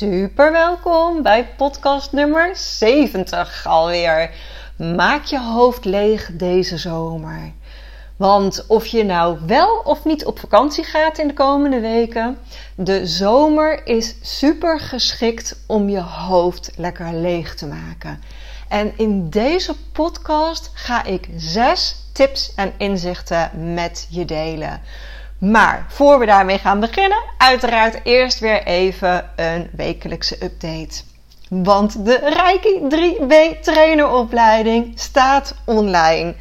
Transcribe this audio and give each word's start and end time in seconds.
Super 0.00 0.52
welkom 0.52 1.22
bij 1.22 1.46
podcast 1.56 2.12
nummer 2.12 2.56
70 2.56 3.66
alweer. 3.66 4.30
Maak 4.76 5.24
je 5.24 5.40
hoofd 5.40 5.84
leeg 5.84 6.30
deze 6.32 6.78
zomer. 6.78 7.52
Want 8.16 8.64
of 8.68 8.86
je 8.86 9.04
nou 9.04 9.38
wel 9.46 9.78
of 9.84 10.04
niet 10.04 10.24
op 10.24 10.38
vakantie 10.38 10.84
gaat 10.84 11.18
in 11.18 11.28
de 11.28 11.34
komende 11.34 11.80
weken, 11.80 12.38
de 12.74 13.06
zomer 13.06 13.86
is 13.86 14.14
super 14.22 14.80
geschikt 14.80 15.64
om 15.66 15.88
je 15.88 16.00
hoofd 16.00 16.70
lekker 16.76 17.14
leeg 17.14 17.54
te 17.54 17.66
maken. 17.66 18.22
En 18.68 18.92
in 18.96 19.30
deze 19.30 19.74
podcast 19.92 20.70
ga 20.74 21.04
ik 21.04 21.28
zes 21.36 21.96
tips 22.12 22.54
en 22.54 22.72
inzichten 22.76 23.74
met 23.74 24.06
je 24.10 24.24
delen. 24.24 24.80
Maar 25.40 25.86
voor 25.88 26.18
we 26.18 26.26
daarmee 26.26 26.58
gaan 26.58 26.80
beginnen, 26.80 27.18
uiteraard 27.38 28.00
eerst 28.02 28.38
weer 28.38 28.62
even 28.62 29.30
een 29.36 29.70
wekelijkse 29.76 30.44
update. 30.44 31.02
Want 31.48 32.04
de 32.04 32.18
Reiki 32.22 32.80
3B 32.88 33.60
traineropleiding 33.60 34.92
staat 34.94 35.54
online. 35.64 36.34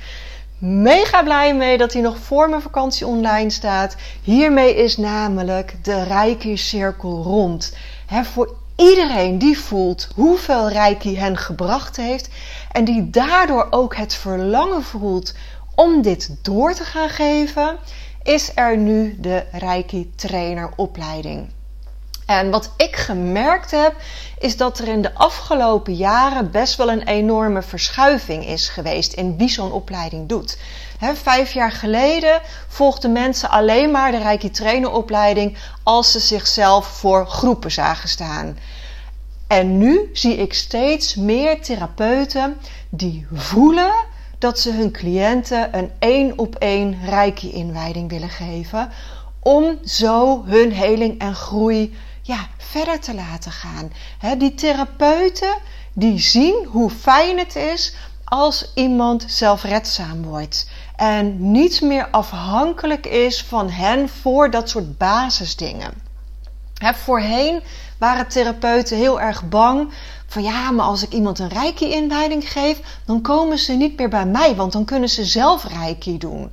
Mega 0.58 1.23
blij 1.23 1.55
mee 1.55 1.77
dat 1.77 1.94
hij 1.94 2.02
nog 2.02 2.17
voor 2.17 2.50
mijn 2.50 2.61
vakantie 2.61 3.08
online 3.08 3.50
staat. 3.50 3.95
Hiermee 4.22 4.75
is 4.75 4.97
namelijk 4.97 5.75
de 5.83 6.03
Reiki 6.03 6.58
cirkel 6.58 7.23
rond. 7.23 7.75
voor 8.23 8.55
iedereen 8.75 9.38
die 9.38 9.59
voelt 9.59 10.08
hoeveel 10.16 10.70
Reiki 10.70 11.17
hen 11.17 11.38
gebracht 11.38 11.97
heeft 11.97 12.30
en 12.72 12.83
die 12.83 13.09
daardoor 13.09 13.67
ook 13.70 13.95
het 13.95 14.14
verlangen 14.14 14.83
voelt 14.83 15.33
om 15.75 16.02
dit 16.02 16.36
door 16.42 16.73
te 16.73 16.83
gaan 16.83 17.09
geven, 17.09 17.77
is 18.30 18.52
er 18.55 18.77
nu 18.77 19.16
de 19.19 19.45
Reiki 19.52 20.11
traineropleiding. 20.16 21.49
En 22.25 22.49
wat 22.49 22.71
ik 22.77 22.95
gemerkt 22.95 23.71
heb, 23.71 23.95
is 24.39 24.58
dat 24.58 24.80
er 24.80 24.88
in 24.88 25.02
de 25.02 25.13
afgelopen 25.13 25.95
jaren 25.95 26.52
best 26.52 26.75
wel 26.75 26.91
een 26.91 27.03
enorme 27.03 27.61
verschuiving 27.61 28.45
is 28.45 28.69
geweest 28.69 29.13
in 29.13 29.38
wie 29.38 29.49
zo'n 29.49 29.71
opleiding 29.71 30.27
doet. 30.27 30.58
vijf 31.13 31.53
jaar 31.53 31.71
geleden 31.71 32.41
volgden 32.67 33.11
mensen 33.11 33.49
alleen 33.49 33.91
maar 33.91 34.11
de 34.11 34.17
Reiki 34.17 34.52
traineropleiding 34.52 35.58
als 35.83 36.11
ze 36.11 36.19
zichzelf 36.19 36.88
voor 36.88 37.27
groepen 37.27 37.71
zagen 37.71 38.09
staan. 38.09 38.58
En 39.47 39.77
nu 39.77 40.09
zie 40.14 40.38
ik 40.38 40.53
steeds 40.53 41.16
meer 41.16 41.61
therapeuten 41.61 42.58
die 42.89 43.27
voelen 43.33 43.91
dat 44.40 44.59
ze 44.59 44.72
hun 44.72 44.92
cliënten 44.92 45.78
een 45.78 45.92
één 46.00 46.38
op 46.38 46.56
één 46.56 47.00
Reiki-inwijding 47.06 48.09
willen 48.09 48.30
geven. 48.30 48.90
Om 49.40 49.80
zo 49.86 50.44
hun 50.45 50.72
heling 50.72 51.20
en 51.20 51.36
groei 51.36 51.98
ja, 52.22 52.48
verder 52.58 53.00
te 53.00 53.14
laten 53.14 53.52
gaan. 53.52 53.92
die 54.38 54.54
therapeuten 54.54 55.54
die 55.94 56.20
zien 56.20 56.66
hoe 56.70 56.89
fijn 56.89 57.38
het 57.38 57.55
is 57.55 57.94
als 58.23 58.72
iemand 58.76 59.26
zelfredzaam 59.28 60.23
wordt. 60.23 60.70
En 60.95 61.52
niet 61.52 61.82
meer 61.82 62.10
afhankelijk 62.10 63.05
is 63.05 63.44
van 63.44 63.70
hen 63.70 64.10
voor 64.10 64.52
dat 64.52 64.70
soort 64.70 64.98
basisdingen. 64.98 66.08
Voorheen 66.80 67.62
waren 67.98 68.28
therapeuten 68.28 68.98
heel 68.98 69.22
erg 69.22 69.50
bang 69.50 69.92
van 70.28 70.44
ja, 70.44 70.72
maar 70.72 70.86
als 70.86 71.04
ik 71.04 71.14
iemand 71.14 71.40
een 71.40 71.50
reiki-inwijding 71.50 72.52
geef, 72.52 72.80
dan 73.06 73.22
komen 73.22 73.58
ze 73.58 73.73
niet 73.73 73.98
meer 73.98 74.10
bij 74.10 74.26
mij, 74.26 74.56
want 74.56 74.72
dan 74.72 74.86
kunnen 74.86 75.10
ze 75.10 75.26
zelf 75.26 75.64
reiki 75.64 76.17
doen. 76.17 76.52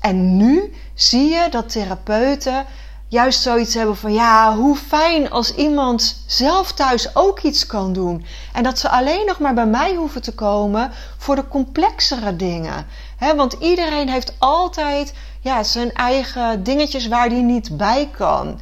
En 0.00 0.36
nu 0.36 0.72
zie 0.94 1.28
je 1.28 1.46
dat 1.50 1.68
therapeuten 1.68 2.66
juist 3.08 3.42
zoiets 3.42 3.74
hebben 3.74 3.96
van 3.96 4.12
ja, 4.12 4.56
hoe 4.56 4.76
fijn 4.76 5.30
als 5.30 5.54
iemand 5.54 6.22
zelf 6.26 6.72
thuis 6.72 7.16
ook 7.16 7.40
iets 7.40 7.66
kan 7.66 7.92
doen. 7.92 8.26
En 8.52 8.62
dat 8.62 8.78
ze 8.78 8.88
alleen 8.88 9.26
nog 9.26 9.38
maar 9.38 9.54
bij 9.54 9.66
mij 9.66 9.94
hoeven 9.94 10.22
te 10.22 10.34
komen 10.34 10.90
voor 11.16 11.36
de 11.36 11.48
complexere 11.48 12.36
dingen. 12.36 12.86
Want 13.18 13.52
iedereen 13.52 14.08
heeft 14.08 14.34
altijd 14.38 15.14
ja, 15.40 15.62
zijn 15.62 15.92
eigen 15.92 16.62
dingetjes 16.62 17.08
waar 17.08 17.28
die 17.28 17.42
niet 17.42 17.76
bij 17.76 18.10
kan. 18.16 18.60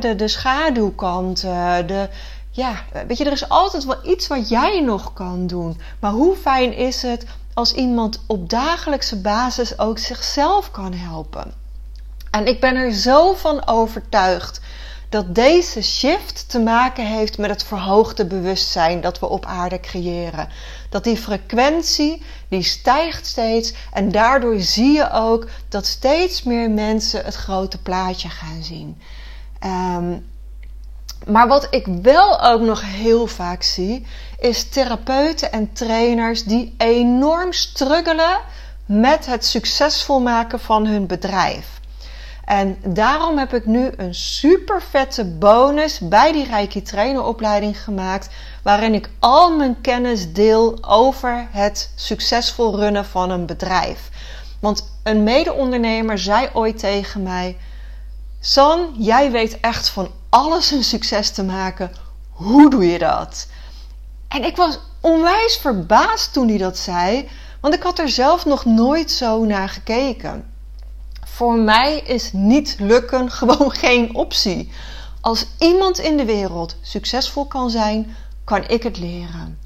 de, 0.00 0.14
de 0.14 0.28
schaduwkant, 0.28 1.40
de, 1.40 2.08
ja, 2.50 2.84
weet 3.06 3.18
je, 3.18 3.24
er 3.24 3.32
is 3.32 3.48
altijd 3.48 3.84
wel 3.84 3.98
iets 4.02 4.26
wat 4.26 4.48
jij 4.48 4.80
nog 4.80 5.12
kan 5.12 5.46
doen. 5.46 5.80
Maar 6.00 6.12
hoe 6.12 6.36
fijn 6.36 6.76
is 6.76 7.02
het 7.02 7.26
als 7.54 7.72
iemand 7.72 8.20
op 8.26 8.50
dagelijkse 8.50 9.20
basis 9.20 9.78
ook 9.78 9.98
zichzelf 9.98 10.70
kan 10.70 10.92
helpen? 10.92 11.54
En 12.30 12.46
ik 12.46 12.60
ben 12.60 12.76
er 12.76 12.92
zo 12.92 13.34
van 13.34 13.66
overtuigd 13.66 14.60
dat 15.12 15.34
deze 15.34 15.82
shift 15.82 16.48
te 16.48 16.58
maken 16.58 17.06
heeft 17.06 17.38
met 17.38 17.50
het 17.50 17.64
verhoogde 17.64 18.26
bewustzijn 18.26 19.00
dat 19.00 19.18
we 19.18 19.28
op 19.28 19.46
aarde 19.46 19.80
creëren. 19.80 20.48
Dat 20.90 21.04
die 21.04 21.16
frequentie 21.16 22.22
die 22.48 22.62
stijgt 22.62 23.26
steeds 23.26 23.72
en 23.92 24.12
daardoor 24.12 24.60
zie 24.60 24.92
je 24.92 25.10
ook 25.10 25.48
dat 25.68 25.86
steeds 25.86 26.42
meer 26.42 26.70
mensen 26.70 27.24
het 27.24 27.34
grote 27.34 27.78
plaatje 27.78 28.28
gaan 28.28 28.62
zien. 28.62 29.00
Um, 29.64 30.30
maar 31.26 31.48
wat 31.48 31.66
ik 31.70 31.86
wel 32.02 32.42
ook 32.42 32.60
nog 32.60 32.82
heel 32.84 33.26
vaak 33.26 33.62
zie, 33.62 34.06
is 34.38 34.68
therapeuten 34.68 35.52
en 35.52 35.72
trainers 35.72 36.44
die 36.44 36.74
enorm 36.78 37.52
struggelen 37.52 38.40
met 38.86 39.26
het 39.26 39.44
succesvol 39.44 40.20
maken 40.20 40.60
van 40.60 40.86
hun 40.86 41.06
bedrijf. 41.06 41.80
En 42.52 42.78
daarom 42.86 43.38
heb 43.38 43.54
ik 43.54 43.66
nu 43.66 43.90
een 43.96 44.14
super 44.14 44.82
vette 44.82 45.24
bonus 45.24 45.98
bij 45.98 46.32
die 46.32 46.44
Reiki 46.44 46.82
traineropleiding 46.82 47.82
gemaakt, 47.82 48.28
waarin 48.62 48.94
ik 48.94 49.10
al 49.18 49.56
mijn 49.56 49.80
kennis 49.80 50.32
deel 50.32 50.78
over 50.84 51.46
het 51.50 51.92
succesvol 51.94 52.76
runnen 52.76 53.04
van 53.04 53.30
een 53.30 53.46
bedrijf. 53.46 54.08
Want 54.60 54.98
een 55.02 55.22
mede-ondernemer 55.22 56.18
zei 56.18 56.48
ooit 56.52 56.78
tegen 56.78 57.22
mij: 57.22 57.56
San, 58.40 58.94
jij 58.98 59.30
weet 59.30 59.60
echt 59.60 59.88
van 59.88 60.10
alles 60.28 60.70
een 60.70 60.84
succes 60.84 61.30
te 61.30 61.44
maken. 61.44 61.92
Hoe 62.30 62.70
doe 62.70 62.86
je 62.86 62.98
dat? 62.98 63.46
En 64.28 64.44
ik 64.44 64.56
was 64.56 64.78
onwijs 65.00 65.56
verbaasd 65.56 66.32
toen 66.32 66.48
hij 66.48 66.58
dat 66.58 66.78
zei, 66.78 67.28
want 67.60 67.74
ik 67.74 67.82
had 67.82 67.98
er 67.98 68.08
zelf 68.08 68.44
nog 68.44 68.64
nooit 68.64 69.10
zo 69.10 69.44
naar 69.44 69.68
gekeken. 69.68 70.51
Voor 71.42 71.58
mij 71.58 71.98
is 71.98 72.32
niet 72.32 72.76
lukken 72.78 73.30
gewoon 73.38 73.70
geen 73.70 74.14
optie. 74.14 74.72
Als 75.20 75.46
iemand 75.58 75.98
in 75.98 76.16
de 76.16 76.24
wereld 76.24 76.76
succesvol 76.82 77.46
kan 77.46 77.70
zijn, 77.70 78.16
kan 78.44 78.68
ik 78.68 78.82
het 78.82 78.98
leren. 78.98 79.58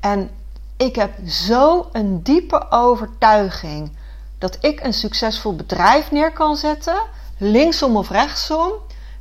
En 0.00 0.30
ik 0.76 0.96
heb 0.96 1.28
zo 1.28 1.88
een 1.92 2.22
diepe 2.22 2.70
overtuiging 2.70 3.90
dat 4.38 4.58
ik 4.60 4.80
een 4.84 4.92
succesvol 4.92 5.56
bedrijf 5.56 6.10
neer 6.10 6.32
kan 6.32 6.56
zetten, 6.56 7.02
linksom 7.38 7.96
of 7.96 8.10
rechtsom, 8.10 8.72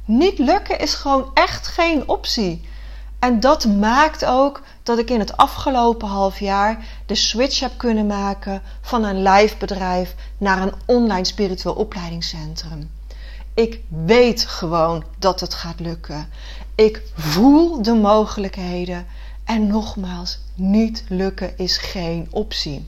niet 0.06 0.40
lukken 0.40 0.80
is 0.80 0.94
gewoon 0.94 1.31
echt 1.34 1.68
geen 1.68 2.08
optie. 2.08 2.69
En 3.25 3.39
dat 3.39 3.66
maakt 3.66 4.25
ook 4.25 4.62
dat 4.83 4.98
ik 4.98 5.10
in 5.10 5.19
het 5.19 5.38
afgelopen 5.38 6.07
half 6.07 6.39
jaar 6.39 6.86
de 7.06 7.16
switch 7.16 7.60
heb 7.60 7.72
kunnen 7.77 8.07
maken 8.07 8.62
van 8.81 9.04
een 9.04 9.24
live 9.24 9.57
bedrijf 9.57 10.16
naar 10.38 10.62
een 10.62 10.74
online 10.86 11.25
spiritueel 11.25 11.75
opleidingscentrum. 11.75 12.92
Ik 13.54 13.80
weet 13.88 14.45
gewoon 14.45 15.04
dat 15.19 15.39
het 15.39 15.54
gaat 15.54 15.80
lukken. 15.80 16.30
Ik 16.75 17.01
voel 17.16 17.81
de 17.81 17.94
mogelijkheden. 17.94 19.06
En 19.44 19.68
nogmaals, 19.68 20.39
niet 20.56 21.04
lukken 21.10 21.57
is 21.57 21.78
geen 21.78 22.28
optie. 22.31 22.86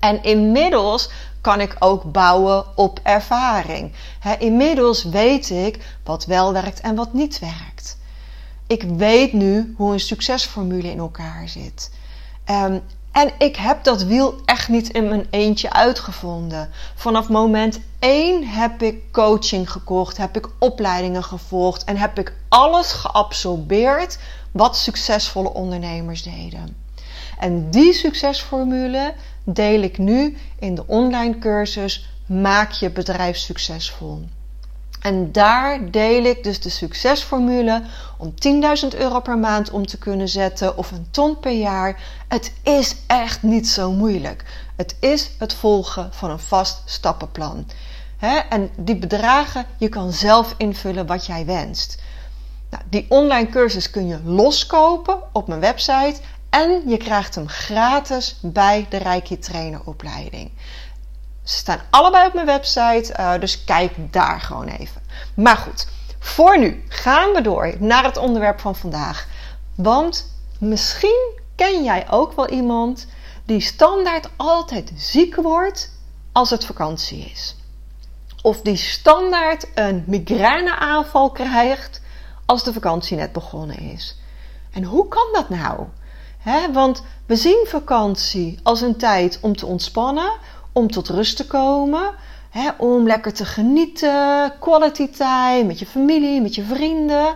En 0.00 0.22
inmiddels 0.22 1.10
kan 1.40 1.60
ik 1.60 1.76
ook 1.78 2.12
bouwen 2.12 2.64
op 2.76 3.00
ervaring. 3.02 3.92
inmiddels 4.38 5.04
weet 5.04 5.50
ik 5.50 5.98
wat 6.04 6.24
wel 6.24 6.52
werkt 6.52 6.80
en 6.80 6.94
wat 6.94 7.12
niet 7.12 7.38
werkt. 7.38 7.95
Ik 8.66 8.82
weet 8.82 9.32
nu 9.32 9.74
hoe 9.76 9.92
een 9.92 10.00
succesformule 10.00 10.90
in 10.90 10.98
elkaar 10.98 11.48
zit. 11.48 11.90
Um, 12.50 12.82
En 13.16 13.32
ik 13.38 13.56
heb 13.56 13.84
dat 13.84 14.02
wiel 14.02 14.34
echt 14.44 14.68
niet 14.68 14.88
in 14.88 15.08
mijn 15.08 15.26
eentje 15.30 15.72
uitgevonden. 15.72 16.68
Vanaf 16.94 17.28
moment 17.28 17.80
1 17.98 18.46
heb 18.48 18.82
ik 18.82 19.12
coaching 19.12 19.70
gekocht, 19.70 20.16
heb 20.16 20.36
ik 20.36 20.48
opleidingen 20.58 21.24
gevolgd 21.24 21.84
en 21.84 21.96
heb 21.96 22.18
ik 22.18 22.32
alles 22.48 22.92
geabsorbeerd 22.92 24.18
wat 24.52 24.76
succesvolle 24.76 25.52
ondernemers 25.52 26.22
deden. 26.22 26.76
En 27.38 27.70
die 27.70 27.92
succesformule 27.92 29.14
deel 29.44 29.80
ik 29.80 29.98
nu 29.98 30.36
in 30.58 30.74
de 30.74 30.86
online 30.86 31.38
cursus 31.38 32.08
Maak 32.26 32.70
je 32.70 32.90
bedrijf 32.90 33.36
succesvol. 33.36 34.28
En 35.00 35.32
daar 35.32 35.90
deel 35.90 36.24
ik 36.24 36.44
dus 36.44 36.60
de 36.60 36.68
succesformule 36.68 37.82
om 38.18 38.34
10.000 38.92 38.98
euro 38.98 39.20
per 39.20 39.38
maand 39.38 39.70
om 39.70 39.86
te 39.86 39.98
kunnen 39.98 40.28
zetten 40.28 40.76
of 40.76 40.90
een 40.90 41.06
ton 41.10 41.40
per 41.40 41.52
jaar. 41.52 42.00
Het 42.28 42.52
is 42.62 42.96
echt 43.06 43.42
niet 43.42 43.68
zo 43.68 43.92
moeilijk. 43.92 44.44
Het 44.76 44.96
is 45.00 45.30
het 45.38 45.54
volgen 45.54 46.08
van 46.12 46.30
een 46.30 46.38
vast 46.38 46.82
stappenplan. 46.84 47.66
en 48.48 48.70
die 48.76 48.96
bedragen, 48.96 49.66
je 49.78 49.88
kan 49.88 50.12
zelf 50.12 50.54
invullen 50.56 51.06
wat 51.06 51.26
jij 51.26 51.46
wenst. 51.46 52.02
Nou, 52.70 52.82
die 52.90 53.06
online 53.08 53.48
cursus 53.48 53.90
kun 53.90 54.06
je 54.06 54.22
loskopen 54.24 55.18
op 55.32 55.48
mijn 55.48 55.60
website 55.60 56.16
en 56.50 56.82
je 56.86 56.96
krijgt 56.96 57.34
hem 57.34 57.48
gratis 57.48 58.36
bij 58.42 58.86
de 58.88 58.96
Reiki 58.96 59.38
traineropleiding. 59.38 60.50
Ze 61.46 61.56
staan 61.56 61.80
allebei 61.90 62.26
op 62.26 62.34
mijn 62.34 62.46
website, 62.46 63.14
uh, 63.20 63.38
dus 63.40 63.64
kijk 63.64 64.12
daar 64.12 64.40
gewoon 64.40 64.68
even. 64.68 65.02
Maar 65.34 65.56
goed, 65.56 65.86
voor 66.18 66.58
nu 66.58 66.84
gaan 66.88 67.32
we 67.32 67.40
door 67.40 67.74
naar 67.78 68.04
het 68.04 68.16
onderwerp 68.16 68.60
van 68.60 68.76
vandaag. 68.76 69.26
Want 69.74 70.32
misschien 70.58 71.38
ken 71.56 71.84
jij 71.84 72.06
ook 72.10 72.32
wel 72.32 72.48
iemand 72.48 73.06
die 73.44 73.60
standaard 73.60 74.28
altijd 74.36 74.92
ziek 74.96 75.34
wordt 75.34 75.92
als 76.32 76.50
het 76.50 76.64
vakantie 76.64 77.30
is. 77.32 77.56
Of 78.42 78.60
die 78.60 78.76
standaard 78.76 79.66
een 79.74 80.04
migraineaanval 80.06 81.30
krijgt 81.30 82.00
als 82.46 82.64
de 82.64 82.72
vakantie 82.72 83.16
net 83.16 83.32
begonnen 83.32 83.78
is. 83.78 84.16
En 84.72 84.84
hoe 84.84 85.08
kan 85.08 85.28
dat 85.32 85.48
nou? 85.48 85.86
want 86.72 87.02
we 87.26 87.36
zien 87.36 87.66
vakantie 87.68 88.58
als 88.62 88.80
een 88.80 88.96
tijd 88.96 89.38
om 89.40 89.56
te 89.56 89.66
ontspannen, 89.66 90.32
om 90.76 90.90
tot 90.90 91.08
rust 91.08 91.36
te 91.36 91.46
komen, 91.46 92.14
hè, 92.50 92.70
om 92.78 93.06
lekker 93.06 93.32
te 93.32 93.44
genieten, 93.44 94.52
quality 94.60 95.08
time 95.08 95.64
met 95.64 95.78
je 95.78 95.86
familie, 95.86 96.40
met 96.40 96.54
je 96.54 96.64
vrienden. 96.64 97.34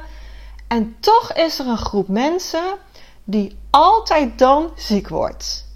En 0.68 0.96
toch 1.00 1.32
is 1.32 1.58
er 1.58 1.66
een 1.66 1.78
groep 1.78 2.08
mensen 2.08 2.64
die 3.24 3.56
altijd 3.70 4.38
dan 4.38 4.70
ziek 4.76 5.08
wordt. 5.08 5.66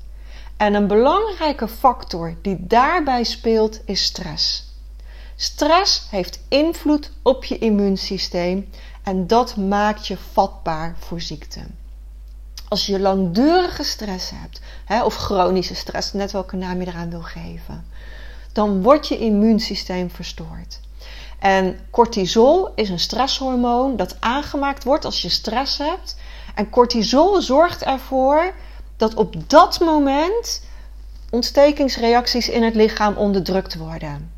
En 0.57 0.75
een 0.75 0.87
belangrijke 0.87 1.69
factor 1.69 2.37
die 2.43 2.57
daarbij 2.61 3.25
speelt 3.25 3.81
is 3.85 4.05
stress. 4.05 4.65
Stress 5.37 6.07
heeft 6.11 6.41
invloed 6.49 7.13
op 7.23 7.45
je 7.45 7.59
immuunsysteem 7.59 8.69
en 9.03 9.27
dat 9.27 9.57
maakt 9.57 10.07
je 10.07 10.17
vatbaar 10.33 10.97
voor 10.99 11.21
ziekte. 11.21 11.61
Als 12.75 12.87
je 12.87 13.01
langdurige 13.01 13.83
stress 13.83 14.31
hebt, 14.35 14.61
hè, 14.85 15.05
of 15.05 15.15
chronische 15.15 15.75
stress, 15.75 16.13
net 16.13 16.33
welke 16.33 16.57
naam 16.57 16.81
je 16.81 16.87
eraan 16.87 17.11
wil 17.11 17.23
geven, 17.23 17.87
dan 18.53 18.83
wordt 18.83 19.09
je 19.09 19.19
immuunsysteem 19.19 20.11
verstoord. 20.11 20.81
En 21.39 21.79
cortisol 21.91 22.73
is 22.75 22.89
een 22.89 22.99
stresshormoon 22.99 23.97
dat 23.97 24.17
aangemaakt 24.21 24.85
wordt 24.85 25.05
als 25.05 25.23
je 25.23 25.29
stress 25.29 25.79
hebt. 25.79 26.17
En 26.55 26.71
cortisol 26.71 27.41
zorgt 27.41 27.83
ervoor 27.83 28.55
dat 28.97 29.15
op 29.15 29.51
dat 29.51 29.81
moment 29.81 30.63
ontstekingsreacties 31.31 32.49
in 32.49 32.63
het 32.63 32.75
lichaam 32.75 33.17
onderdrukt 33.17 33.77
worden. 33.77 34.33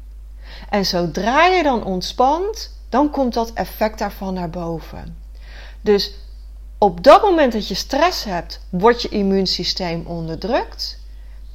En 0.69 0.87
zodra 0.87 1.47
je 1.47 1.63
dan 1.63 1.85
ontspant, 1.85 2.71
dan 2.89 3.11
komt 3.11 3.35
dat 3.35 3.53
effect 3.53 3.99
daarvan 3.99 4.35
naar 4.35 4.51
boven. 4.51 5.17
Dus 5.81 6.13
op 6.79 7.03
dat 7.03 7.23
moment 7.23 7.53
dat 7.53 7.69
je 7.69 7.75
stress 7.75 8.25
hebt, 8.25 8.61
wordt 8.71 9.03
je 9.03 9.09
immuunsysteem 9.09 10.07
onderdrukt. 10.07 10.99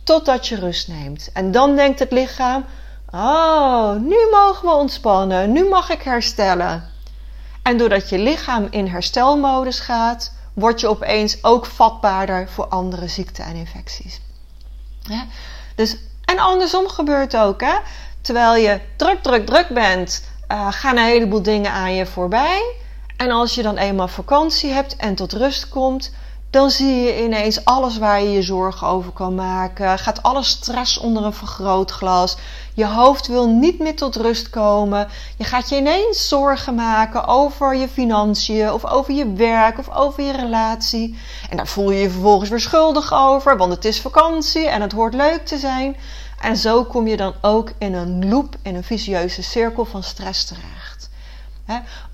Totdat 0.03 0.47
je 0.47 0.55
rust 0.55 0.87
neemt. 0.87 1.29
En 1.33 1.51
dan 1.51 1.75
denkt 1.75 1.99
het 1.99 2.11
lichaam: 2.11 2.65
Oh, 3.11 3.95
nu 3.95 4.17
mogen 4.31 4.67
we 4.67 4.73
ontspannen. 4.73 5.51
Nu 5.51 5.69
mag 5.69 5.89
ik 5.89 6.01
herstellen. 6.01 6.89
En 7.63 7.77
doordat 7.77 8.09
je 8.09 8.19
lichaam 8.19 8.67
in 8.69 8.87
herstelmodus 8.87 9.79
gaat, 9.79 10.33
word 10.53 10.79
je 10.79 10.87
opeens 10.87 11.43
ook 11.43 11.65
vatbaarder 11.65 12.49
voor 12.49 12.67
andere 12.67 13.07
ziekten 13.07 13.45
en 13.45 13.55
infecties. 13.55 14.21
Ja? 15.01 15.25
Dus, 15.75 15.97
en 16.25 16.39
andersom 16.39 16.87
gebeurt 16.87 17.37
ook. 17.37 17.61
Hè? 17.61 17.75
Terwijl 18.21 18.55
je 18.55 18.79
druk, 18.95 19.23
druk, 19.23 19.45
druk 19.45 19.67
bent, 19.69 20.23
uh, 20.51 20.67
gaan 20.71 20.97
een 20.97 21.03
heleboel 21.03 21.41
dingen 21.41 21.71
aan 21.71 21.95
je 21.95 22.05
voorbij. 22.05 22.75
En 23.21 23.31
als 23.31 23.55
je 23.55 23.61
dan 23.61 23.77
eenmaal 23.77 24.07
vakantie 24.07 24.71
hebt 24.71 24.95
en 24.95 25.15
tot 25.15 25.33
rust 25.33 25.69
komt, 25.69 26.11
dan 26.49 26.69
zie 26.69 26.95
je 26.95 27.23
ineens 27.23 27.65
alles 27.65 27.97
waar 27.97 28.21
je 28.21 28.31
je 28.31 28.41
zorgen 28.41 28.87
over 28.87 29.11
kan 29.11 29.35
maken. 29.35 29.99
Gaat 29.99 30.23
alle 30.23 30.43
stress 30.43 30.97
onder 30.97 31.23
een 31.23 31.33
vergrootglas. 31.33 32.37
Je 32.73 32.87
hoofd 32.87 33.27
wil 33.27 33.47
niet 33.47 33.79
meer 33.79 33.95
tot 33.95 34.15
rust 34.15 34.49
komen. 34.49 35.07
Je 35.37 35.43
gaat 35.43 35.69
je 35.69 35.75
ineens 35.75 36.27
zorgen 36.27 36.75
maken 36.75 37.27
over 37.27 37.75
je 37.75 37.87
financiën, 37.87 38.71
of 38.71 38.85
over 38.85 39.13
je 39.13 39.33
werk, 39.33 39.79
of 39.79 39.89
over 39.89 40.23
je 40.23 40.31
relatie. 40.31 41.17
En 41.49 41.57
daar 41.57 41.67
voel 41.67 41.91
je 41.91 42.01
je 42.01 42.09
vervolgens 42.09 42.49
weer 42.49 42.59
schuldig 42.59 43.13
over, 43.13 43.57
want 43.57 43.71
het 43.73 43.85
is 43.85 44.01
vakantie 44.01 44.67
en 44.67 44.81
het 44.81 44.91
hoort 44.91 45.13
leuk 45.13 45.45
te 45.45 45.57
zijn. 45.57 45.95
En 46.39 46.57
zo 46.57 46.83
kom 46.83 47.07
je 47.07 47.17
dan 47.17 47.33
ook 47.41 47.71
in 47.77 47.93
een 47.93 48.29
loop, 48.29 48.55
in 48.61 48.75
een 48.75 48.83
vicieuze 48.83 49.43
cirkel 49.43 49.85
van 49.85 50.03
stress 50.03 50.45
terecht. 50.45 50.80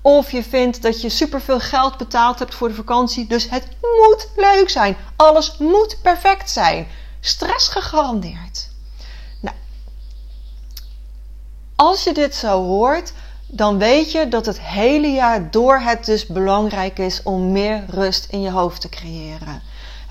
Of 0.00 0.30
je 0.30 0.42
vindt 0.42 0.82
dat 0.82 1.00
je 1.00 1.08
superveel 1.08 1.60
geld 1.60 1.96
betaald 1.96 2.38
hebt 2.38 2.54
voor 2.54 2.68
de 2.68 2.74
vakantie, 2.74 3.26
dus 3.26 3.50
het 3.50 3.68
moet 3.80 4.28
leuk 4.36 4.68
zijn. 4.68 4.96
Alles 5.16 5.56
moet 5.58 5.98
perfect 6.02 6.50
zijn. 6.50 6.86
Stress 7.20 7.68
gegarandeerd. 7.68 8.68
Nou, 9.40 9.56
als 11.76 12.04
je 12.04 12.12
dit 12.12 12.34
zo 12.34 12.64
hoort, 12.64 13.12
dan 13.46 13.78
weet 13.78 14.12
je 14.12 14.28
dat 14.28 14.46
het 14.46 14.60
hele 14.60 15.08
jaar 15.12 15.50
door 15.50 15.78
het 15.78 16.04
dus 16.04 16.26
belangrijk 16.26 16.98
is 16.98 17.22
om 17.22 17.52
meer 17.52 17.84
rust 17.88 18.26
in 18.30 18.40
je 18.40 18.50
hoofd 18.50 18.80
te 18.80 18.88
creëren. 18.88 19.62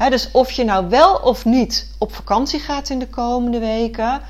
dus 0.09 0.29
of 0.31 0.51
je 0.51 0.63
nou 0.63 0.89
wel 0.89 1.15
of 1.15 1.45
niet 1.45 1.87
op 1.97 2.15
vakantie 2.15 2.59
gaat 2.59 2.89
in 2.89 2.99
de 2.99 3.07
komende 3.09 3.59
weken, 3.59 4.21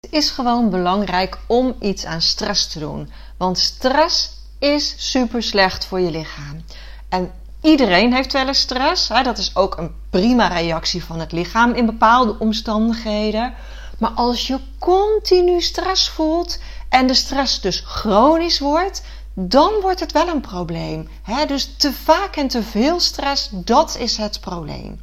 het 0.00 0.12
is 0.12 0.30
gewoon 0.30 0.70
belangrijk 0.70 1.38
om 1.46 1.76
iets 1.80 2.04
aan 2.04 2.20
stress 2.20 2.66
te 2.66 2.78
doen. 2.78 3.10
Want 3.36 3.58
stress 3.58 4.41
is 4.62 4.94
super 4.96 5.42
slecht 5.42 5.84
voor 5.84 6.00
je 6.00 6.10
lichaam. 6.10 6.64
En 7.08 7.32
iedereen 7.60 8.14
heeft 8.14 8.32
wel 8.32 8.46
eens 8.46 8.60
stress. 8.60 9.08
Hè? 9.08 9.22
Dat 9.22 9.38
is 9.38 9.56
ook 9.56 9.76
een 9.76 9.94
prima 10.10 10.46
reactie 10.46 11.04
van 11.04 11.20
het 11.20 11.32
lichaam 11.32 11.72
in 11.72 11.86
bepaalde 11.86 12.38
omstandigheden. 12.38 13.54
Maar 13.98 14.10
als 14.10 14.46
je 14.46 14.58
continu 14.78 15.60
stress 15.60 16.08
voelt 16.08 16.58
en 16.88 17.06
de 17.06 17.14
stress 17.14 17.60
dus 17.60 17.82
chronisch 17.86 18.58
wordt, 18.58 19.02
dan 19.34 19.72
wordt 19.80 20.00
het 20.00 20.12
wel 20.12 20.28
een 20.28 20.40
probleem. 20.40 21.08
Hè? 21.22 21.46
Dus 21.46 21.74
te 21.76 21.92
vaak 21.92 22.36
en 22.36 22.48
te 22.48 22.62
veel 22.62 23.00
stress, 23.00 23.48
dat 23.52 23.96
is 23.96 24.16
het 24.16 24.40
probleem. 24.40 25.00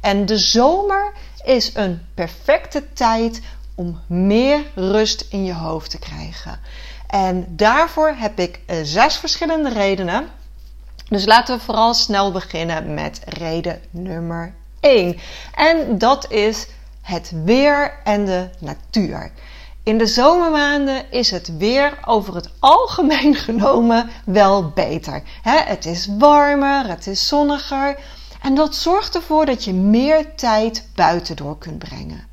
En 0.00 0.26
de 0.26 0.38
zomer 0.38 1.12
is 1.44 1.70
een 1.74 2.02
perfecte 2.14 2.92
tijd 2.92 3.40
om 3.74 4.00
meer 4.06 4.60
rust 4.74 5.26
in 5.28 5.44
je 5.44 5.54
hoofd 5.54 5.90
te 5.90 5.98
krijgen. 5.98 6.60
En 7.12 7.46
daarvoor 7.48 8.14
heb 8.16 8.38
ik 8.38 8.60
eh, 8.66 8.76
zes 8.82 9.16
verschillende 9.16 9.68
redenen. 9.68 10.28
Dus 11.08 11.24
laten 11.24 11.56
we 11.56 11.64
vooral 11.64 11.94
snel 11.94 12.32
beginnen 12.32 12.94
met 12.94 13.20
reden 13.24 13.80
nummer 13.90 14.54
1. 14.80 15.18
En 15.54 15.98
dat 15.98 16.30
is 16.30 16.66
het 17.02 17.32
weer 17.44 17.92
en 18.04 18.24
de 18.24 18.48
natuur. 18.58 19.30
In 19.82 19.98
de 19.98 20.06
zomermaanden 20.06 21.10
is 21.10 21.30
het 21.30 21.56
weer 21.56 21.98
over 22.04 22.34
het 22.34 22.50
algemeen 22.58 23.34
genomen 23.48 24.10
wel 24.24 24.68
beter. 24.68 25.22
het 25.42 25.86
is 25.86 26.08
warmer, 26.18 26.88
het 26.88 27.06
is 27.06 27.28
zonniger 27.28 27.98
en 28.42 28.54
dat 28.54 28.74
zorgt 28.74 29.14
ervoor 29.14 29.46
dat 29.46 29.64
je 29.64 29.72
meer 29.72 30.34
tijd 30.34 30.88
buiten 30.94 31.36
door 31.36 31.58
kunt 31.58 31.78
brengen. 31.78 32.26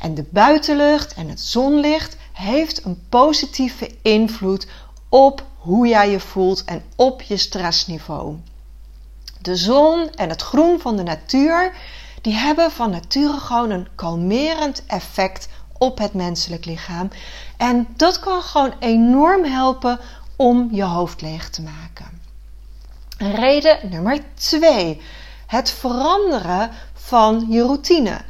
En 0.00 0.14
de 0.14 0.24
buitenlucht 0.30 1.14
en 1.14 1.28
het 1.28 1.40
zonlicht 1.40 2.16
heeft 2.32 2.84
een 2.84 3.02
positieve 3.08 3.90
invloed 4.02 4.66
op 5.08 5.44
hoe 5.56 5.88
jij 5.88 6.10
je 6.10 6.20
voelt 6.20 6.64
en 6.64 6.82
op 6.96 7.22
je 7.22 7.36
stressniveau. 7.36 8.36
De 9.40 9.56
zon 9.56 10.10
en 10.14 10.28
het 10.28 10.42
groen 10.42 10.80
van 10.80 10.96
de 10.96 11.02
natuur, 11.02 11.72
die 12.20 12.34
hebben 12.34 12.70
van 12.70 12.90
nature 12.90 13.38
gewoon 13.38 13.70
een 13.70 13.88
kalmerend 13.94 14.82
effect 14.86 15.48
op 15.78 15.98
het 15.98 16.14
menselijk 16.14 16.64
lichaam. 16.64 17.08
En 17.56 17.88
dat 17.96 18.18
kan 18.18 18.42
gewoon 18.42 18.74
enorm 18.78 19.44
helpen 19.44 19.98
om 20.36 20.68
je 20.72 20.84
hoofd 20.84 21.20
leeg 21.20 21.50
te 21.50 21.62
maken. 21.62 22.20
Reden 23.18 23.78
nummer 23.90 24.20
2. 24.34 25.00
Het 25.46 25.70
veranderen 25.70 26.70
van 26.94 27.46
je 27.48 27.62
routine. 27.62 28.20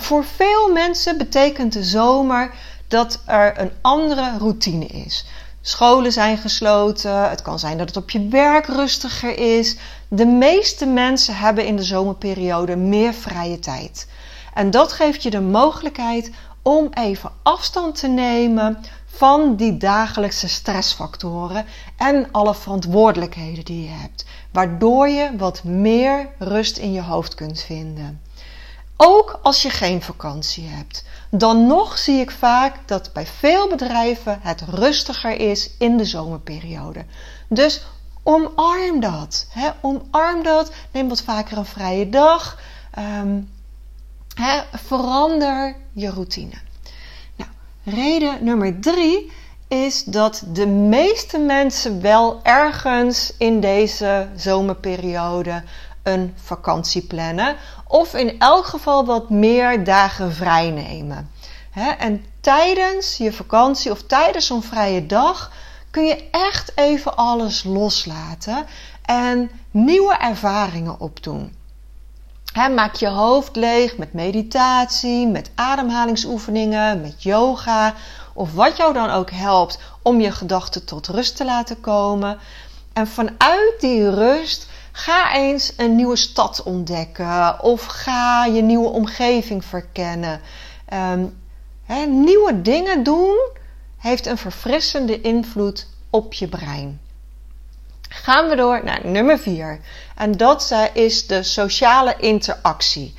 voor 0.00 0.24
veel 0.24 0.72
mensen 0.72 1.18
betekent 1.18 1.72
de 1.72 1.82
zomer 1.82 2.54
dat 2.94 3.22
er 3.26 3.60
een 3.60 3.70
andere 3.80 4.38
routine 4.38 4.86
is. 4.86 5.24
Scholen 5.60 6.12
zijn 6.12 6.38
gesloten. 6.38 7.28
Het 7.30 7.42
kan 7.42 7.58
zijn 7.58 7.78
dat 7.78 7.88
het 7.88 7.96
op 7.96 8.10
je 8.10 8.28
werk 8.28 8.66
rustiger 8.66 9.38
is. 9.38 9.76
De 10.08 10.26
meeste 10.26 10.86
mensen 10.86 11.36
hebben 11.36 11.66
in 11.66 11.76
de 11.76 11.82
zomerperiode 11.82 12.76
meer 12.76 13.14
vrije 13.14 13.58
tijd. 13.58 14.06
En 14.54 14.70
dat 14.70 14.92
geeft 14.92 15.22
je 15.22 15.30
de 15.30 15.40
mogelijkheid 15.40 16.30
om 16.62 16.88
even 16.92 17.30
afstand 17.42 17.98
te 17.98 18.08
nemen 18.08 18.78
van 19.06 19.56
die 19.56 19.76
dagelijkse 19.76 20.48
stressfactoren 20.48 21.64
en 21.96 22.28
alle 22.32 22.54
verantwoordelijkheden 22.54 23.64
die 23.64 23.82
je 23.82 23.90
hebt, 23.90 24.24
waardoor 24.52 25.08
je 25.08 25.30
wat 25.36 25.64
meer 25.64 26.28
rust 26.38 26.76
in 26.76 26.92
je 26.92 27.02
hoofd 27.02 27.34
kunt 27.34 27.60
vinden. 27.60 28.20
Ook 28.96 29.38
als 29.42 29.62
je 29.62 29.70
geen 29.70 30.02
vakantie 30.02 30.68
hebt. 30.68 31.04
Dan 31.30 31.66
nog 31.66 31.98
zie 31.98 32.20
ik 32.20 32.30
vaak 32.30 32.88
dat 32.88 33.12
bij 33.12 33.26
veel 33.26 33.68
bedrijven 33.68 34.38
het 34.42 34.60
rustiger 34.60 35.40
is 35.40 35.70
in 35.78 35.96
de 35.96 36.04
zomerperiode. 36.04 37.04
Dus 37.48 37.86
omarm 38.22 39.00
dat. 39.00 39.46
Hè? 39.50 39.70
Omarm 39.80 40.42
dat. 40.42 40.72
Neem 40.90 41.08
wat 41.08 41.22
vaker 41.22 41.56
een 41.58 41.66
vrije 41.66 42.08
dag. 42.08 42.60
Ehm, 42.90 43.40
hè? 44.34 44.62
Verander 44.72 45.76
je 45.92 46.10
routine. 46.10 46.54
Nou, 47.36 47.50
reden 47.84 48.44
nummer 48.44 48.80
drie 48.80 49.32
is 49.68 50.04
dat 50.04 50.44
de 50.46 50.66
meeste 50.66 51.38
mensen 51.38 52.00
wel 52.00 52.40
ergens 52.42 53.34
in 53.38 53.60
deze 53.60 54.28
zomerperiode 54.36 55.62
een 56.04 56.34
vakantie 56.36 57.02
plannen. 57.02 57.56
Of 57.86 58.14
in 58.14 58.38
elk 58.38 58.66
geval 58.66 59.04
wat 59.04 59.30
meer 59.30 59.84
dagen 59.84 60.32
vrij 60.32 60.70
nemen. 60.70 61.30
En 61.98 62.24
tijdens 62.40 63.16
je 63.16 63.32
vakantie 63.32 63.90
of 63.90 64.02
tijdens 64.02 64.46
zo'n 64.46 64.62
vrije 64.62 65.06
dag 65.06 65.52
kun 65.90 66.04
je 66.04 66.28
echt 66.30 66.72
even 66.74 67.16
alles 67.16 67.64
loslaten 67.64 68.66
en 69.02 69.50
nieuwe 69.70 70.14
ervaringen 70.14 71.00
opdoen. 71.00 71.56
maak 72.74 72.94
je 72.94 73.08
hoofd 73.08 73.56
leeg 73.56 73.96
met 73.96 74.12
meditatie, 74.12 75.26
met 75.26 75.50
ademhalingsoefeningen, 75.54 77.00
met 77.00 77.22
yoga 77.22 77.94
of 78.34 78.52
wat 78.52 78.76
jou 78.76 78.92
dan 78.92 79.10
ook 79.10 79.30
helpt 79.30 79.78
om 80.02 80.20
je 80.20 80.30
gedachten 80.30 80.84
tot 80.84 81.06
rust 81.06 81.36
te 81.36 81.44
laten 81.44 81.80
komen. 81.80 82.38
En 82.92 83.06
vanuit 83.06 83.74
die 83.80 84.10
rust 84.10 84.66
Ga 84.96 85.34
eens 85.34 85.72
een 85.76 85.96
nieuwe 85.96 86.16
stad 86.16 86.62
ontdekken 86.62 87.62
of 87.62 87.84
ga 87.84 88.44
je 88.44 88.62
nieuwe 88.62 88.88
omgeving 88.88 89.64
verkennen. 89.64 90.40
Um, 90.92 91.42
nieuwe 92.24 92.62
dingen 92.62 93.02
doen 93.02 93.48
heeft 93.98 94.26
een 94.26 94.38
verfrissende 94.38 95.20
invloed 95.20 95.86
op 96.10 96.32
je 96.32 96.48
brein. 96.48 97.00
Gaan 98.08 98.48
we 98.48 98.56
door 98.56 98.84
naar 98.84 99.00
nummer 99.06 99.38
4. 99.38 99.80
En 100.16 100.32
dat 100.32 100.74
is 100.92 101.26
de 101.26 101.42
sociale 101.42 102.14
interactie. 102.18 103.14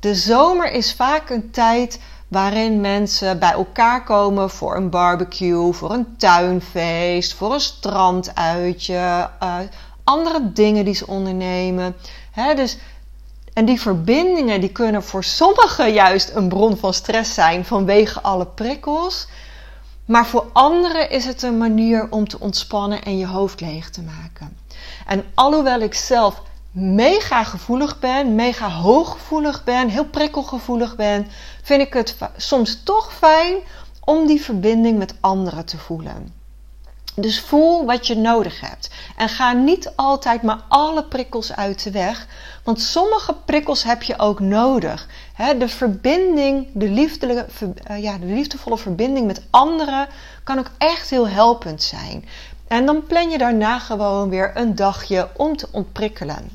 De 0.00 0.14
zomer 0.14 0.70
is 0.72 0.94
vaak 0.94 1.30
een 1.30 1.50
tijd 1.50 2.00
waarin 2.28 2.80
mensen 2.80 3.38
bij 3.38 3.52
elkaar 3.52 4.04
komen 4.04 4.50
voor 4.50 4.76
een 4.76 4.90
barbecue, 4.90 5.72
voor 5.72 5.90
een 5.90 6.16
tuinfeest, 6.16 7.34
voor 7.34 7.54
een 7.54 7.60
stranduitje, 7.60 9.30
uh, 9.42 9.58
andere 10.08 10.52
dingen 10.52 10.84
die 10.84 10.94
ze 10.94 11.06
ondernemen. 11.06 11.96
dus, 12.56 12.78
en 13.52 13.64
die 13.64 13.80
verbindingen 13.80 14.60
die 14.60 14.72
kunnen 14.72 15.02
voor 15.02 15.24
sommigen 15.24 15.92
juist 15.92 16.30
een 16.34 16.48
bron 16.48 16.76
van 16.76 16.94
stress 16.94 17.34
zijn 17.34 17.64
vanwege 17.64 18.20
alle 18.20 18.46
prikkels. 18.46 19.26
Maar 20.04 20.26
voor 20.26 20.46
anderen 20.52 21.10
is 21.10 21.24
het 21.24 21.42
een 21.42 21.58
manier 21.58 22.06
om 22.10 22.28
te 22.28 22.40
ontspannen 22.40 23.02
en 23.02 23.18
je 23.18 23.26
hoofd 23.26 23.60
leeg 23.60 23.90
te 23.90 24.02
maken. 24.02 24.56
En 25.06 25.24
alhoewel 25.34 25.80
ik 25.80 25.94
zelf 25.94 26.42
mega 26.70 27.44
gevoelig 27.44 27.98
ben, 27.98 28.34
mega 28.34 28.70
hooggevoelig 28.70 29.64
ben, 29.64 29.88
heel 29.88 30.06
prikkelgevoelig 30.06 30.96
ben, 30.96 31.26
vind 31.62 31.82
ik 31.82 31.92
het 31.92 32.16
soms 32.36 32.82
toch 32.82 33.12
fijn 33.12 33.56
om 34.04 34.26
die 34.26 34.42
verbinding 34.42 34.98
met 34.98 35.14
anderen 35.20 35.64
te 35.64 35.78
voelen. 35.78 36.37
Dus 37.20 37.40
voel 37.40 37.84
wat 37.84 38.06
je 38.06 38.16
nodig 38.16 38.60
hebt. 38.60 38.90
En 39.16 39.28
ga 39.28 39.52
niet 39.52 39.92
altijd 39.96 40.42
maar 40.42 40.60
alle 40.68 41.04
prikkels 41.04 41.52
uit 41.52 41.82
de 41.82 41.90
weg. 41.90 42.26
Want 42.64 42.80
sommige 42.80 43.34
prikkels 43.44 43.82
heb 43.82 44.02
je 44.02 44.18
ook 44.18 44.40
nodig. 44.40 45.08
de 45.58 45.68
verbinding, 45.68 46.68
de, 46.72 47.46
eh, 47.84 48.02
ja, 48.02 48.18
de 48.18 48.26
liefdevolle 48.26 48.78
verbinding 48.78 49.26
met 49.26 49.42
anderen 49.50 50.08
kan 50.44 50.58
ook 50.58 50.70
echt 50.78 51.10
heel 51.10 51.28
helpend 51.28 51.82
zijn. 51.82 52.28
En 52.68 52.86
dan 52.86 53.06
plan 53.06 53.30
je 53.30 53.38
daarna 53.38 53.78
gewoon 53.78 54.28
weer 54.28 54.50
een 54.54 54.74
dagje 54.74 55.28
om 55.36 55.56
te 55.56 55.68
ontprikkelen. 55.70 56.50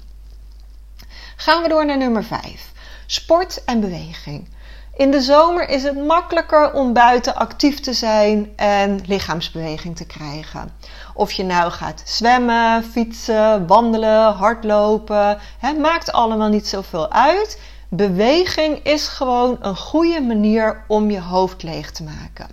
Gaan 1.35 1.61
we 1.61 1.69
door 1.69 1.85
naar 1.85 1.97
nummer 1.97 2.23
5. 2.23 2.71
Sport 3.05 3.63
en 3.63 3.79
beweging. 3.79 4.47
In 4.95 5.11
de 5.11 5.21
zomer 5.21 5.69
is 5.69 5.83
het 5.83 6.05
makkelijker 6.05 6.73
om 6.73 6.93
buiten 6.93 7.35
actief 7.35 7.79
te 7.79 7.93
zijn 7.93 8.53
en 8.55 9.01
lichaamsbeweging 9.05 9.95
te 9.95 10.05
krijgen. 10.05 10.71
Of 11.13 11.31
je 11.31 11.43
nou 11.43 11.71
gaat 11.71 12.01
zwemmen, 12.05 12.83
fietsen, 12.83 13.67
wandelen, 13.67 14.33
hardlopen, 14.33 15.39
het 15.59 15.79
maakt 15.79 16.11
allemaal 16.11 16.49
niet 16.49 16.67
zoveel 16.67 17.11
uit. 17.11 17.59
Beweging 17.89 18.83
is 18.83 19.07
gewoon 19.07 19.57
een 19.61 19.77
goede 19.77 20.21
manier 20.21 20.83
om 20.87 21.11
je 21.11 21.21
hoofd 21.21 21.63
leeg 21.63 21.91
te 21.91 22.03
maken. 22.03 22.47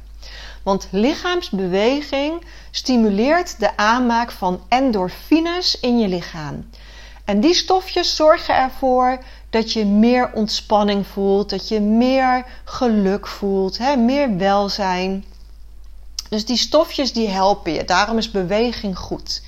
Want 0.63 0.89
lichaamsbeweging 0.91 2.45
stimuleert 2.71 3.59
de 3.59 3.77
aanmaak 3.77 4.31
van 4.31 4.63
endorfines 4.69 5.81
in 5.81 5.99
je 5.99 6.09
lichaam. 6.09 6.71
En 7.25 7.41
die 7.41 7.55
stofjes 7.55 8.17
zorgen 8.17 8.57
ervoor 8.57 9.19
dat 9.51 9.73
je 9.73 9.87
meer 9.87 10.33
ontspanning 10.33 11.07
voelt, 11.07 11.51
dat 11.51 11.69
je 11.69 11.81
meer 11.81 12.45
geluk 12.65 13.27
voelt, 13.27 13.79
hè, 13.79 13.97
meer 13.97 14.37
welzijn. 14.37 15.25
Dus 16.29 16.45
die 16.45 16.57
stofjes 16.57 17.13
die 17.13 17.29
helpen 17.29 17.73
je. 17.73 17.85
Daarom 17.85 18.19
is 18.19 18.31
beweging 18.31 18.99
goed. 18.99 19.43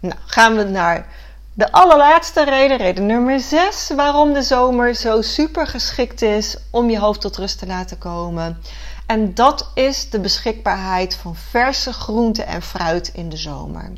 Nou, 0.00 0.14
gaan 0.26 0.56
we 0.56 0.62
naar 0.62 1.06
de 1.54 1.72
allerlaatste 1.72 2.44
reden, 2.44 2.76
reden 2.76 3.06
nummer 3.06 3.40
6, 3.40 3.90
waarom 3.96 4.32
de 4.32 4.42
zomer 4.42 4.94
zo 4.94 5.22
super 5.22 5.66
geschikt 5.66 6.22
is 6.22 6.56
om 6.70 6.90
je 6.90 6.98
hoofd 6.98 7.20
tot 7.20 7.36
rust 7.36 7.58
te 7.58 7.66
laten 7.66 7.98
komen. 7.98 8.62
En 9.06 9.34
dat 9.34 9.70
is 9.74 10.10
de 10.10 10.20
beschikbaarheid 10.20 11.14
van 11.14 11.36
verse 11.36 11.92
groenten 11.92 12.46
en 12.46 12.62
fruit 12.62 13.10
in 13.14 13.28
de 13.28 13.36
zomer. 13.36 13.92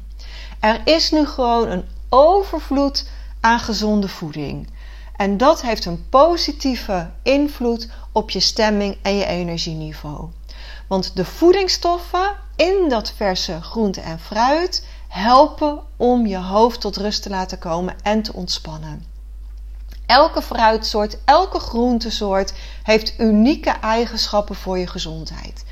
Er 0.60 0.80
is 0.84 1.10
nu 1.10 1.26
gewoon 1.26 1.68
een 1.68 1.84
overvloed 2.08 3.08
aan 3.40 3.60
gezonde 3.60 4.08
voeding. 4.08 4.68
En 5.20 5.36
dat 5.36 5.62
heeft 5.62 5.84
een 5.84 6.08
positieve 6.08 7.10
invloed 7.22 7.88
op 8.12 8.30
je 8.30 8.40
stemming 8.40 8.96
en 9.02 9.16
je 9.16 9.26
energieniveau. 9.26 10.28
Want 10.88 11.16
de 11.16 11.24
voedingsstoffen 11.24 12.36
in 12.56 12.88
dat 12.88 13.12
verse 13.16 13.62
groente 13.62 14.00
en 14.00 14.18
fruit 14.18 14.86
helpen 15.08 15.80
om 15.96 16.26
je 16.26 16.36
hoofd 16.36 16.80
tot 16.80 16.96
rust 16.96 17.22
te 17.22 17.28
laten 17.28 17.58
komen 17.58 17.94
en 18.02 18.22
te 18.22 18.32
ontspannen. 18.32 19.04
Elke 20.06 20.42
fruitsoort, 20.42 21.18
elke 21.24 21.58
groentesoort 21.58 22.52
heeft 22.82 23.14
unieke 23.18 23.70
eigenschappen 23.70 24.54
voor 24.54 24.78
je 24.78 24.86
gezondheid. 24.86 25.64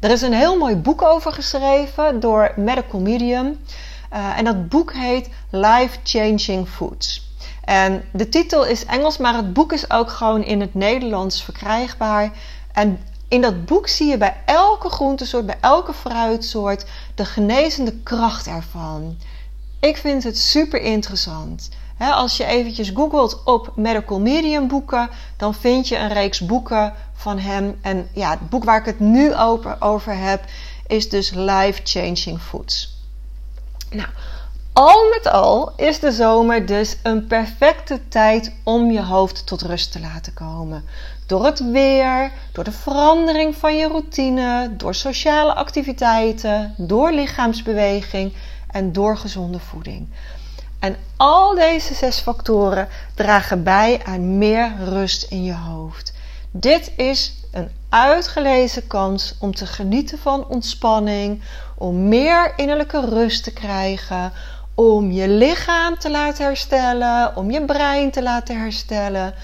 Er 0.00 0.10
is 0.10 0.22
een 0.22 0.34
heel 0.34 0.58
mooi 0.58 0.76
boek 0.76 1.02
over 1.02 1.32
geschreven 1.32 2.20
door 2.20 2.52
Medical 2.56 3.00
Medium. 3.00 3.58
Uh, 4.12 4.38
en 4.38 4.44
dat 4.44 4.68
boek 4.68 4.92
heet 4.92 5.28
Life 5.50 5.98
Changing 6.02 6.68
Foods. 6.68 7.32
En 7.64 8.04
de 8.12 8.28
titel 8.28 8.64
is 8.64 8.84
Engels, 8.84 9.18
maar 9.18 9.34
het 9.34 9.52
boek 9.52 9.72
is 9.72 9.90
ook 9.90 10.10
gewoon 10.10 10.44
in 10.44 10.60
het 10.60 10.74
Nederlands 10.74 11.42
verkrijgbaar. 11.42 12.32
En 12.72 13.00
in 13.28 13.40
dat 13.40 13.64
boek 13.64 13.88
zie 13.88 14.06
je 14.06 14.18
bij 14.18 14.36
elke 14.44 14.88
groentesoort, 14.88 15.46
bij 15.46 15.58
elke 15.60 15.92
fruitsoort, 15.92 16.84
de 17.14 17.24
genezende 17.24 17.92
kracht 18.02 18.46
ervan. 18.46 19.16
Ik 19.80 19.96
vind 19.96 20.24
het 20.24 20.38
super 20.38 20.80
interessant. 20.80 21.68
als 21.98 22.36
je 22.36 22.44
eventjes 22.44 22.90
googelt 22.94 23.44
op 23.44 23.72
Medical 23.76 24.20
Medium 24.20 24.68
boeken, 24.68 25.10
dan 25.36 25.54
vind 25.54 25.88
je 25.88 25.96
een 25.96 26.12
reeks 26.12 26.46
boeken 26.46 26.92
van 27.14 27.38
hem. 27.38 27.78
En 27.82 28.08
ja, 28.12 28.30
het 28.30 28.48
boek 28.48 28.64
waar 28.64 28.78
ik 28.78 28.84
het 28.84 29.00
nu 29.00 29.34
over, 29.34 29.76
over 29.78 30.16
heb, 30.16 30.44
is 30.86 31.08
dus 31.08 31.30
Life 31.30 31.80
Changing 31.84 32.40
Foods. 32.40 33.02
Nou, 33.90 34.08
al 34.74 35.08
met 35.08 35.32
al 35.32 35.72
is 35.76 36.00
de 36.00 36.12
zomer 36.12 36.66
dus 36.66 36.96
een 37.02 37.26
perfecte 37.26 38.08
tijd 38.08 38.52
om 38.62 38.90
je 38.90 39.02
hoofd 39.02 39.46
tot 39.46 39.62
rust 39.62 39.92
te 39.92 40.00
laten 40.00 40.34
komen. 40.34 40.84
Door 41.26 41.44
het 41.44 41.70
weer, 41.70 42.32
door 42.52 42.64
de 42.64 42.72
verandering 42.72 43.56
van 43.56 43.76
je 43.76 43.88
routine, 43.88 44.76
door 44.76 44.94
sociale 44.94 45.54
activiteiten, 45.54 46.74
door 46.76 47.12
lichaamsbeweging 47.12 48.32
en 48.70 48.92
door 48.92 49.16
gezonde 49.16 49.58
voeding. 49.58 50.08
En 50.78 50.96
al 51.16 51.54
deze 51.54 51.94
zes 51.94 52.18
factoren 52.18 52.88
dragen 53.14 53.62
bij 53.62 54.00
aan 54.04 54.38
meer 54.38 54.72
rust 54.78 55.22
in 55.22 55.44
je 55.44 55.54
hoofd. 55.54 56.12
Dit 56.50 56.92
is 56.96 57.34
een 57.52 57.70
uitgelezen 57.88 58.86
kans 58.86 59.34
om 59.38 59.54
te 59.54 59.66
genieten 59.66 60.18
van 60.18 60.46
ontspanning, 60.48 61.42
om 61.76 62.08
meer 62.08 62.52
innerlijke 62.56 63.00
rust 63.00 63.44
te 63.44 63.52
krijgen, 63.52 64.32
om 64.74 65.12
je 65.12 65.28
lichaam 65.28 65.98
te 65.98 66.10
laten 66.10 66.44
herstellen, 66.44 67.36
om 67.36 67.50
je 67.50 67.64
brein 67.64 68.10
te 68.10 68.22
laten 68.22 68.58
herstellen. 68.60 69.34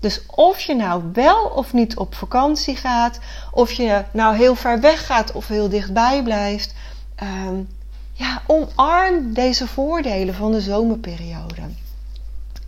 Dus 0.00 0.22
of 0.26 0.60
je 0.60 0.74
nou 0.74 1.02
wel 1.12 1.44
of 1.44 1.72
niet 1.72 1.96
op 1.96 2.14
vakantie 2.14 2.76
gaat, 2.76 3.18
of 3.50 3.72
je 3.72 4.04
nou 4.10 4.36
heel 4.36 4.54
ver 4.54 4.80
weg 4.80 5.06
gaat 5.06 5.32
of 5.32 5.48
heel 5.48 5.68
dichtbij 5.68 6.22
blijft, 6.22 6.74
um, 7.22 7.68
ja, 8.12 8.42
omarm 8.46 9.32
deze 9.32 9.66
voordelen 9.66 10.34
van 10.34 10.52
de 10.52 10.60
zomerperiode. 10.60 11.62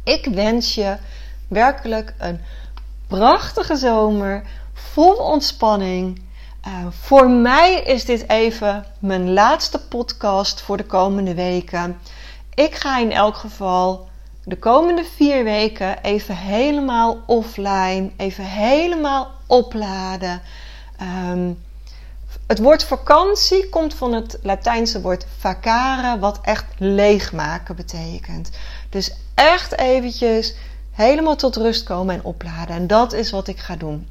Ik 0.05 0.25
wens 0.25 0.75
je 0.75 0.97
werkelijk 1.49 2.15
een 2.19 2.41
prachtige 3.07 3.77
zomer, 3.77 4.43
vol 4.73 5.15
ontspanning. 5.15 6.23
Uh, 6.69 6.87
voor 6.91 7.31
mij 7.31 7.75
is 7.75 8.05
dit 8.05 8.29
even 8.29 8.85
mijn 8.99 9.33
laatste 9.33 9.79
podcast 9.79 10.61
voor 10.61 10.77
de 10.77 10.85
komende 10.85 11.35
weken. 11.35 11.99
Ik 12.55 12.75
ga 12.75 12.99
in 12.99 13.13
elk 13.13 13.37
geval 13.37 14.09
de 14.45 14.57
komende 14.57 15.05
vier 15.17 15.45
weken 15.45 16.03
even 16.03 16.37
helemaal 16.37 17.23
offline, 17.27 18.11
even 18.17 18.45
helemaal 18.45 19.31
opladen. 19.47 20.43
Um, 21.31 21.63
het 22.47 22.59
woord 22.59 22.85
vakantie 22.85 23.69
komt 23.69 23.95
van 23.95 24.13
het 24.13 24.39
Latijnse 24.43 25.01
woord 25.01 25.27
vacare, 25.39 26.19
wat 26.19 26.39
echt 26.43 26.65
leegmaken 26.79 27.77
betekent. 27.77 28.51
Dus 28.91 29.13
echt 29.35 29.79
eventjes 29.79 30.55
helemaal 30.91 31.37
tot 31.37 31.57
rust 31.57 31.85
komen 31.85 32.15
en 32.15 32.25
opladen. 32.25 32.77
En 32.77 32.87
dat 32.87 33.13
is 33.13 33.31
wat 33.31 33.49
ik 33.49 33.59
ga 33.59 33.77
doen. 33.77 34.09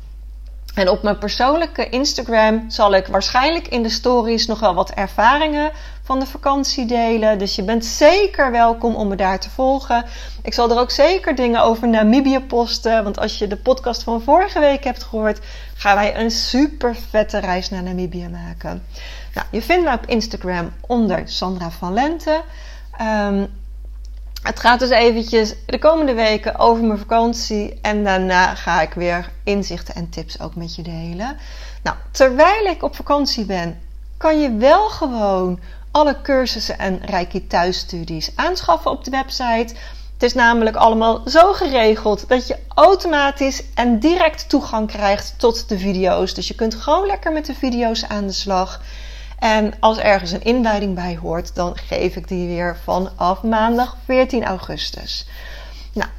En 0.77 0.89
op 0.89 1.03
mijn 1.03 1.17
persoonlijke 1.17 1.89
Instagram 1.89 2.65
zal 2.67 2.93
ik 2.93 3.07
waarschijnlijk 3.07 3.67
in 3.67 3.83
de 3.83 3.89
stories 3.89 4.47
nog 4.47 4.59
wel 4.59 4.73
wat 4.73 4.91
ervaringen 4.91 5.71
van 6.03 6.19
de 6.19 6.25
vakantie 6.25 6.85
delen. 6.85 7.37
Dus 7.37 7.55
je 7.55 7.63
bent 7.63 7.85
zeker 7.85 8.51
welkom 8.51 8.95
om 8.95 9.07
me 9.07 9.15
daar 9.15 9.39
te 9.39 9.49
volgen. 9.49 10.05
Ik 10.43 10.53
zal 10.53 10.69
er 10.69 10.79
ook 10.79 10.91
zeker 10.91 11.35
dingen 11.35 11.61
over 11.61 11.87
Namibië 11.87 12.39
posten. 12.39 13.03
Want 13.03 13.19
als 13.19 13.37
je 13.37 13.47
de 13.47 13.57
podcast 13.57 14.03
van 14.03 14.21
vorige 14.21 14.59
week 14.59 14.83
hebt 14.83 15.03
gehoord, 15.03 15.39
gaan 15.75 15.95
wij 15.95 16.19
een 16.19 16.31
super 16.31 16.95
vette 17.09 17.37
reis 17.37 17.69
naar 17.69 17.83
Namibië 17.83 18.27
maken. 18.29 18.83
Nou, 19.33 19.47
je 19.51 19.61
vindt 19.61 19.83
mij 19.83 19.93
op 19.93 20.05
Instagram 20.05 20.73
onder 20.87 21.21
Sandra 21.25 21.71
van 21.71 21.93
Lente. 21.93 22.41
Um, 23.01 23.47
het 24.47 24.59
gaat 24.59 24.79
dus 24.79 24.89
eventjes 24.89 25.53
de 25.65 25.79
komende 25.79 26.13
weken 26.13 26.59
over 26.59 26.83
mijn 26.83 26.99
vakantie. 26.99 27.79
En 27.81 28.03
daarna 28.03 28.55
ga 28.55 28.81
ik 28.81 28.93
weer 28.93 29.29
inzichten 29.43 29.95
en 29.95 30.09
tips 30.09 30.39
ook 30.39 30.55
met 30.55 30.75
je 30.75 30.81
delen. 30.81 31.37
Nou, 31.83 31.97
terwijl 32.11 32.65
ik 32.65 32.83
op 32.83 32.95
vakantie 32.95 33.45
ben, 33.45 33.79
kan 34.17 34.39
je 34.39 34.55
wel 34.55 34.89
gewoon 34.89 35.59
alle 35.91 36.21
cursussen 36.21 36.79
en 36.79 36.99
Reiki 37.05 37.47
thuisstudies 37.47 38.31
aanschaffen 38.35 38.91
op 38.91 39.03
de 39.03 39.11
website. 39.11 39.75
Het 40.13 40.23
is 40.23 40.33
namelijk 40.33 40.75
allemaal 40.75 41.21
zo 41.25 41.53
geregeld 41.53 42.29
dat 42.29 42.47
je 42.47 42.57
automatisch 42.67 43.63
en 43.73 43.99
direct 43.99 44.49
toegang 44.49 44.87
krijgt 44.87 45.33
tot 45.37 45.69
de 45.69 45.79
video's. 45.79 46.33
Dus 46.33 46.47
je 46.47 46.55
kunt 46.55 46.75
gewoon 46.75 47.05
lekker 47.05 47.31
met 47.31 47.45
de 47.45 47.53
video's 47.53 48.05
aan 48.07 48.27
de 48.27 48.33
slag. 48.33 48.81
En 49.39 49.73
als 49.79 49.97
ergens 49.97 50.31
een 50.31 50.43
inleiding 50.43 50.95
bij 50.95 51.17
hoort, 51.21 51.55
dan 51.55 51.77
geef 51.77 52.15
ik 52.15 52.27
die 52.27 52.47
weer 52.47 52.77
vanaf 52.83 53.43
maandag 53.43 53.97
14 54.05 54.45
augustus. 54.45 55.27
Nou, 55.93 56.09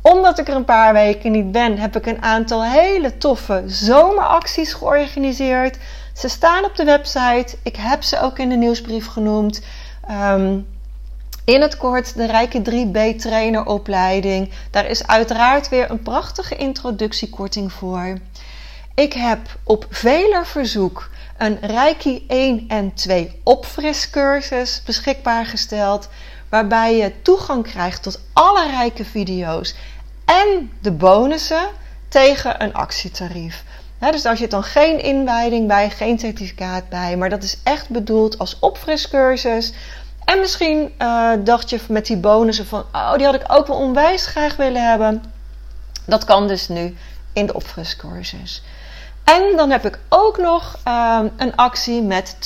omdat 0.00 0.38
ik 0.38 0.48
er 0.48 0.54
een 0.54 0.64
paar 0.64 0.92
weken 0.92 1.32
niet 1.32 1.52
ben, 1.52 1.78
heb 1.78 1.96
ik 1.96 2.06
een 2.06 2.22
aantal 2.22 2.64
hele 2.64 3.18
toffe 3.18 3.62
zomeracties 3.66 4.72
georganiseerd. 4.72 5.78
Ze 6.12 6.28
staan 6.28 6.64
op 6.64 6.76
de 6.76 6.84
website. 6.84 7.56
Ik 7.62 7.76
heb 7.76 8.02
ze 8.02 8.20
ook 8.20 8.38
in 8.38 8.48
de 8.48 8.56
nieuwsbrief 8.56 9.06
genoemd. 9.06 9.62
Ehm, 10.08 10.58
in 11.44 11.60
het 11.60 11.76
kort 11.76 12.14
de 12.14 12.26
Rijke 12.26 12.62
3B 12.62 13.18
traineropleiding. 13.18 14.50
Daar 14.70 14.86
is 14.86 15.06
uiteraard 15.06 15.68
weer 15.68 15.90
een 15.90 16.02
prachtige 16.02 16.56
introductiekorting 16.56 17.72
voor. 17.72 18.18
Ik 18.94 19.12
heb 19.12 19.38
op 19.64 19.86
veler 19.90 20.46
verzoek 20.46 21.10
een 21.36 21.58
Reiki 21.60 22.24
1 22.28 22.64
en 22.68 22.94
2 22.94 23.40
opfriscursus 23.44 24.82
beschikbaar 24.84 25.46
gesteld. 25.46 26.08
Waarbij 26.48 26.96
je 26.96 27.22
toegang 27.22 27.62
krijgt 27.62 28.02
tot 28.02 28.20
alle 28.32 28.70
rijke 28.70 29.04
video's 29.04 29.74
en 30.24 30.70
de 30.80 30.92
bonussen 30.92 31.68
tegen 32.08 32.62
een 32.62 32.74
actietarief. 32.74 33.64
dus 33.98 34.22
daar 34.22 34.36
zit 34.36 34.50
dan 34.50 34.64
geen 34.64 35.02
inwijding 35.02 35.68
bij, 35.68 35.90
geen 35.90 36.18
certificaat 36.18 36.88
bij. 36.88 37.16
Maar 37.16 37.30
dat 37.30 37.42
is 37.42 37.58
echt 37.62 37.88
bedoeld 37.88 38.38
als 38.38 38.58
opfriscursus. 38.58 39.72
En 40.24 40.40
misschien 40.40 40.92
uh, 40.98 41.30
dacht 41.44 41.70
je 41.70 41.80
met 41.88 42.06
die 42.06 42.16
bonussen 42.16 42.66
van... 42.66 42.84
oh, 42.92 43.14
die 43.14 43.26
had 43.26 43.34
ik 43.34 43.44
ook 43.46 43.66
wel 43.66 43.76
onwijs 43.76 44.26
graag 44.26 44.56
willen 44.56 44.88
hebben. 44.88 45.24
Dat 46.06 46.24
kan 46.24 46.48
dus 46.48 46.68
nu 46.68 46.96
in 47.32 47.46
de 47.46 47.54
opfriscursus. 47.54 48.62
En 49.24 49.56
dan 49.56 49.70
heb 49.70 49.86
ik 49.86 49.98
ook 50.08 50.38
nog 50.38 50.78
um, 50.88 51.32
een 51.36 51.56
actie 51.56 52.02
met 52.02 52.36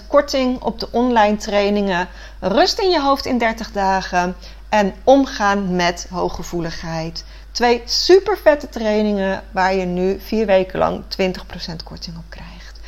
20% 0.00 0.06
korting 0.06 0.62
op 0.62 0.80
de 0.80 0.88
online 0.90 1.36
trainingen 1.36 2.08
Rust 2.40 2.78
in 2.78 2.90
je 2.90 3.00
hoofd 3.00 3.26
in 3.26 3.38
30 3.38 3.72
dagen 3.72 4.36
en 4.68 4.94
Omgaan 5.04 5.76
met 5.76 6.06
hooggevoeligheid. 6.10 7.24
Twee 7.52 7.82
super 7.84 8.38
vette 8.38 8.68
trainingen 8.68 9.42
waar 9.50 9.74
je 9.74 9.84
nu 9.84 10.20
vier 10.20 10.46
weken 10.46 10.78
lang 10.78 11.02
20% 11.02 11.06
korting 11.84 12.16
op 12.16 12.24
krijgt. 12.28 12.80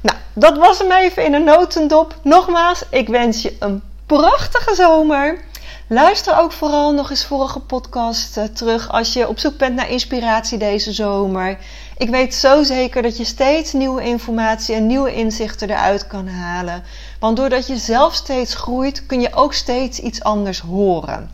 Nou, 0.00 0.18
dat 0.32 0.58
was 0.58 0.78
hem 0.78 0.92
even 0.92 1.24
in 1.24 1.34
een 1.34 1.44
notendop. 1.44 2.14
Nogmaals, 2.22 2.82
ik 2.90 3.08
wens 3.08 3.42
je 3.42 3.56
een 3.58 3.82
prachtige 4.06 4.74
zomer. 4.74 5.44
Luister 5.88 6.38
ook 6.38 6.52
vooral 6.52 6.92
nog 6.92 7.10
eens 7.10 7.24
vorige 7.24 7.60
podcast 7.60 8.36
uh, 8.36 8.44
terug 8.44 8.92
als 8.92 9.12
je 9.12 9.28
op 9.28 9.38
zoek 9.38 9.56
bent 9.56 9.74
naar 9.74 9.90
inspiratie 9.90 10.58
deze 10.58 10.92
zomer. 10.92 11.58
Ik 11.96 12.08
weet 12.08 12.34
zo 12.34 12.62
zeker 12.62 13.02
dat 13.02 13.16
je 13.16 13.24
steeds 13.24 13.72
nieuwe 13.72 14.02
informatie 14.02 14.74
en 14.74 14.86
nieuwe 14.86 15.14
inzichten 15.14 15.70
eruit 15.70 16.06
kan 16.06 16.28
halen. 16.28 16.84
Want 17.20 17.36
doordat 17.36 17.66
je 17.66 17.76
zelf 17.76 18.14
steeds 18.14 18.54
groeit, 18.54 19.06
kun 19.06 19.20
je 19.20 19.34
ook 19.34 19.52
steeds 19.54 19.98
iets 19.98 20.22
anders 20.22 20.60
horen. 20.60 21.30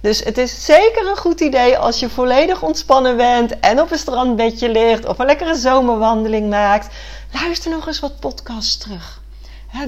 Dus 0.00 0.24
het 0.24 0.38
is 0.38 0.64
zeker 0.64 1.08
een 1.08 1.16
goed 1.16 1.40
idee 1.40 1.78
als 1.78 2.00
je 2.00 2.08
volledig 2.08 2.62
ontspannen 2.62 3.16
bent 3.16 3.60
en 3.60 3.80
op 3.80 3.90
een 3.90 3.98
strandbedje 3.98 4.68
ligt 4.68 5.06
of 5.06 5.18
een 5.18 5.26
lekkere 5.26 5.54
zomerwandeling 5.54 6.48
maakt. 6.48 6.94
Luister 7.32 7.70
nog 7.70 7.86
eens 7.86 8.00
wat 8.00 8.20
podcasts 8.20 8.76
terug. 8.76 9.20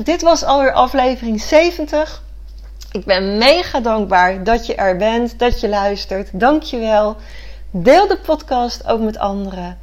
dit 0.05 0.23
was 0.23 0.45
alweer 0.45 0.73
aflevering 0.73 1.41
70. 1.41 2.23
Ik 2.93 3.05
ben 3.05 3.39
mega 3.39 3.81
dankbaar 3.81 4.45
dat 4.45 4.67
je 4.67 4.75
er 4.75 4.97
bent, 4.97 5.39
dat 5.39 5.61
je 5.61 5.69
luistert. 5.69 6.29
Dank 6.33 6.63
je 6.63 6.79
wel. 6.79 7.17
Deel 7.71 8.07
de 8.09 8.19
podcast 8.19 8.87
ook 8.87 9.01
met 9.01 9.19
anderen. 9.19 9.79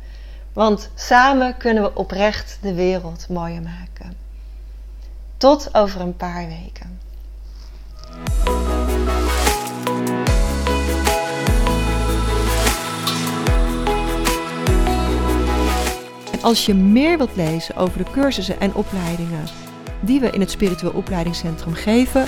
Want 0.53 0.89
samen 0.95 1.57
kunnen 1.57 1.83
we 1.83 1.95
oprecht 1.95 2.57
de 2.61 2.73
wereld 2.73 3.25
mooier 3.29 3.61
maken. 3.61 4.17
Tot 5.37 5.69
over 5.75 6.01
een 6.01 6.15
paar 6.15 6.47
weken. 6.47 6.99
En 16.31 16.41
als 16.41 16.65
je 16.65 16.73
meer 16.73 17.17
wilt 17.17 17.35
lezen 17.35 17.75
over 17.75 17.97
de 17.97 18.11
cursussen 18.11 18.59
en 18.59 18.73
opleidingen 18.73 19.43
die 19.99 20.19
we 20.19 20.29
in 20.29 20.39
het 20.39 20.51
Spiritueel 20.51 20.91
Opleidingscentrum 20.91 21.73
geven, 21.73 22.27